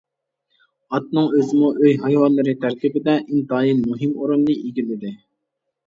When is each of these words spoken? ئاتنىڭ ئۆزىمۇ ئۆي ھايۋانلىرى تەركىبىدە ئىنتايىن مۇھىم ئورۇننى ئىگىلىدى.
ئاتنىڭ 0.95 1.27
ئۆزىمۇ 1.41 1.69
ئۆي 1.83 1.93
ھايۋانلىرى 2.07 2.57
تەركىبىدە 2.65 3.17
ئىنتايىن 3.21 3.87
مۇھىم 3.87 4.19
ئورۇننى 4.21 4.61
ئىگىلىدى. 4.67 5.19